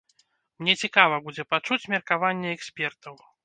Мне 0.61 0.73
цікава 0.87 1.21
будзе 1.27 1.47
пачуць 1.53 1.79
меркаванне 1.95 2.53
экспертаў. 2.59 3.25